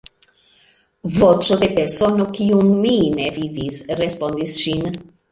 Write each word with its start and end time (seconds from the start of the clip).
Voĉo 1.17 1.57
de 1.63 1.67
persono, 1.79 2.25
kiun 2.37 2.71
mi 2.85 2.93
ne 3.19 3.27
vidis, 3.35 3.77
respondis 4.01 4.57
ŝin. 4.63 4.89